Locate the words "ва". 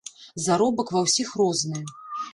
0.95-1.03